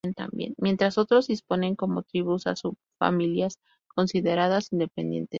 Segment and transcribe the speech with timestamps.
[0.57, 3.59] Mientras otros disponen como tribus a subfamilias
[3.93, 5.29] consideradas independientes.